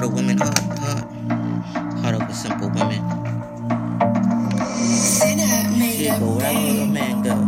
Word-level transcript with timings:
for 0.00 0.06
the 0.08 0.14
women 0.14 0.38
heart. 0.38 1.04
Heart 2.00 2.14
of 2.14 2.22
a 2.22 2.32
simple 2.32 2.70
go 6.18 6.36
wherever 6.36 6.60
your 6.60 6.86
man 6.86 7.22
go. 7.22 7.39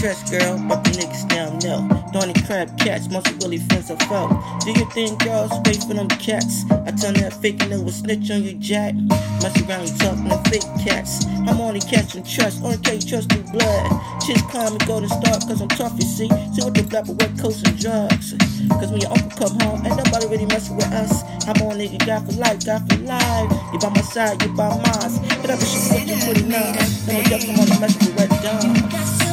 Stress, 0.00 0.30
girl, 0.30 0.56
but 0.66 0.82
the 0.82 0.96
niggas 0.96 1.28
now 1.28 1.52
know. 1.60 1.84
Donny 2.10 2.32
crab 2.48 2.72
cats, 2.80 3.12
mostly 3.12 3.36
really 3.44 3.58
friends 3.68 3.90
or 3.90 4.00
foe. 4.08 4.32
Do 4.64 4.72
you 4.72 4.88
think 4.96 5.20
girls 5.20 5.52
wait 5.68 5.84
for 5.84 5.92
them 5.92 6.08
cats? 6.08 6.64
I 6.88 6.96
turn 6.96 7.20
that 7.20 7.36
fake 7.36 7.60
and 7.60 7.68
it 7.68 7.84
will 7.84 7.92
snitch 7.92 8.30
on 8.30 8.42
you, 8.42 8.56
Jack. 8.56 8.96
Mess 9.44 9.52
around, 9.60 9.84
you 9.84 9.92
talking 10.00 10.24
to 10.24 10.40
fake 10.48 10.64
cats. 10.80 11.28
I'm 11.44 11.60
only 11.60 11.84
catching 11.84 12.24
trust, 12.24 12.64
only 12.64 12.78
catch 12.80 13.04
trust 13.04 13.28
through 13.28 13.44
blood. 13.52 13.84
Chicks 14.24 14.40
call 14.48 14.72
me 14.72 14.80
golden 14.88 15.12
star, 15.12 15.36
cause 15.44 15.60
I'm 15.60 15.68
tough, 15.68 15.92
you 16.00 16.08
see. 16.08 16.32
See 16.56 16.64
what 16.64 16.72
the 16.72 16.80
black 16.88 17.04
with 17.04 17.20
wet 17.20 17.36
coats 17.36 17.60
and 17.60 17.76
drugs. 17.76 18.32
Cause 18.80 18.88
when 18.88 19.04
your 19.04 19.12
uncle 19.12 19.36
come 19.36 19.52
home, 19.60 19.84
ain't 19.84 20.00
nobody 20.00 20.32
really 20.32 20.48
messing 20.48 20.80
with 20.80 20.88
us. 20.96 21.12
I'm 21.44 21.60
on 21.60 21.76
nigga, 21.76 22.00
God 22.08 22.24
for 22.24 22.40
life, 22.40 22.64
God 22.64 22.88
for 22.88 22.96
life. 23.04 23.52
You 23.68 23.76
by 23.76 23.92
my 23.92 24.00
side, 24.00 24.40
you 24.40 24.48
by 24.56 24.72
mine. 24.80 25.12
But 25.44 25.52
up, 25.52 25.60
shit, 25.60 25.92
what 25.92 26.08
you 26.08 26.16
pretty 26.24 26.48
nice. 26.48 27.04
Then 27.04 27.20
we 27.20 27.28
duck 27.28 27.44
some 27.44 27.60
on 27.60 27.68
the 27.68 27.76
mess 27.84 27.92
with 28.00 28.16
You 28.16 28.40
dumb. 28.40 29.29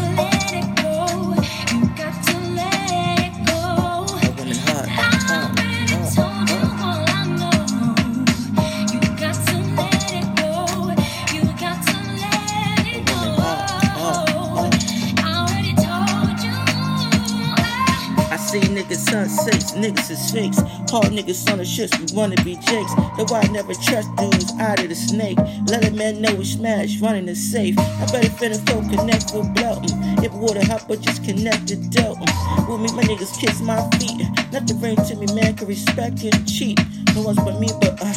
I 18.90 18.94
see 18.94 19.52
niggas 19.52 19.76
niggas 19.76 20.12
is 20.12 20.32
fakes. 20.32 20.58
Call 20.90 21.04
niggas 21.04 21.52
on 21.52 21.58
the 21.58 21.66
shits, 21.66 21.92
we 22.00 22.16
wanna 22.16 22.42
be 22.44 22.56
jakes. 22.56 22.94
That's 23.18 23.32
why 23.32 23.42
I 23.42 23.48
never 23.48 23.74
trust 23.74 24.08
dudes 24.16 24.54
out 24.60 24.80
of 24.80 24.88
the 24.88 24.96
snake. 24.96 25.38
Let 25.68 25.86
a 25.86 25.92
man 25.92 26.22
know 26.22 26.34
we 26.36 26.46
smash, 26.46 27.00
running 27.02 27.26
the 27.26 27.36
safe. 27.36 27.78
I 27.78 28.06
better 28.12 28.30
finna 28.30 28.56
flow, 28.66 28.80
connect 28.82 29.34
with 29.34 29.54
Blowton. 29.56 29.92
If 30.20 30.32
it 30.32 30.34
would 30.34 30.58
help, 30.58 30.88
but 30.88 31.02
just 31.02 31.24
connect 31.26 31.68
to 31.68 31.76
Delton. 31.76 32.28
With 32.70 32.80
me, 32.80 32.92
my 32.96 33.04
niggas 33.04 33.38
kiss 33.40 33.60
my 33.62 33.82
feet. 34.00 34.24
Nothing 34.54 34.80
bring 34.80 34.96
to 34.96 35.16
me, 35.16 35.28
man, 35.36 35.56
can 35.56 35.68
respect 35.68 36.24
and 36.24 36.48
cheat. 36.48 36.80
No 37.14 37.24
one's 37.24 37.38
but 37.44 37.60
me, 37.60 37.68
but 37.82 38.00
uh, 38.00 38.14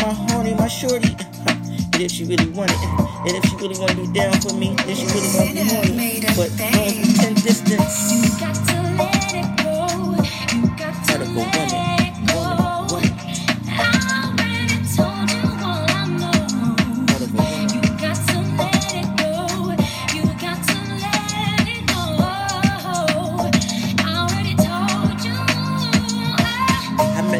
my 0.00 0.12
honey, 0.32 0.54
my 0.54 0.68
shorty. 0.68 1.14
Uh, 1.44 1.52
and 1.92 2.02
if 2.02 2.10
she 2.10 2.24
really 2.24 2.48
want 2.50 2.70
it, 2.70 2.78
and 3.28 3.36
if 3.36 3.44
she 3.44 3.56
really 3.56 3.78
wanna 3.78 3.94
be 3.94 4.06
down 4.12 4.32
for 4.40 4.54
me, 4.54 4.74
then 4.86 4.96
she 4.96 5.04
really 5.12 5.28
wanna 5.36 5.52
be 5.52 5.64
horny. 5.68 6.20
But 6.36 6.56
don't 6.56 7.04
pretend 7.04 7.42
distance. 7.42 8.27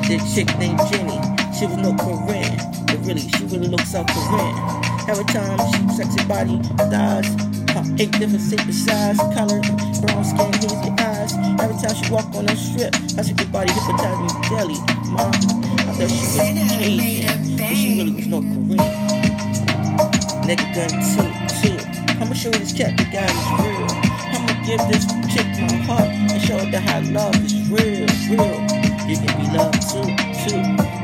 This 0.09 0.35
chick 0.35 0.49
named 0.59 0.81
Jenny. 0.91 1.21
She 1.53 1.67
was 1.67 1.77
no 1.77 1.93
Korean, 2.01 2.57
but 2.89 2.97
really, 3.05 3.21
she 3.21 3.45
really 3.45 3.69
looks 3.69 3.93
South 3.93 4.09
Korean. 4.09 4.57
Every 5.07 5.25
time 5.25 5.61
she 5.69 6.01
sexy 6.01 6.25
body, 6.25 6.57
thighs, 6.89 7.29
huh, 7.77 7.85
eight 8.01 8.13
different 8.17 8.41
shape, 8.41 8.73
size, 8.73 9.19
color, 9.37 9.61
brown 10.01 10.25
skin, 10.25 10.53
hazy 10.65 10.91
eyes. 10.97 11.37
Every 11.61 11.77
time 11.77 11.95
she 11.95 12.11
walk 12.11 12.25
on 12.35 12.47
the 12.47 12.57
strip, 12.57 12.95
I 13.19 13.23
see 13.23 13.35
the 13.35 13.45
body 13.53 13.71
hypnotize 13.71 14.17
me 14.25 14.31
daily. 14.49 14.81
Mom, 15.13 15.29
I 15.85 15.93
thought 15.93 16.09
she 16.09 16.25
was 16.25 16.73
Asian, 16.81 17.57
but 17.59 17.77
she 17.77 18.01
really 18.01 18.13
was 18.17 18.27
no 18.29 18.41
Korean. 18.41 18.89
Nigga 20.49 20.67
gun 20.73 20.93
two, 21.05 21.29
two. 21.61 21.77
I'ma 22.17 22.33
show 22.33 22.51
this 22.51 22.73
cat 22.73 22.97
the 22.97 23.05
guy 23.13 23.29
is 23.29 23.45
real. 23.61 23.93
I'ma 24.33 24.57
give 24.65 24.81
this 24.89 25.05
chick 25.29 25.45
my 25.69 25.77
heart 25.85 26.09
and 26.09 26.41
show 26.41 26.57
her 26.57 26.71
that 26.71 26.83
how 26.83 27.01
love 27.13 27.37
is 27.45 27.69
real, 27.69 28.09
real. 28.33 28.78
You 29.09 29.17
can 29.17 29.41
be 29.41 29.57
loved 29.57 29.81
too, 29.91 30.05
too. 30.85 30.97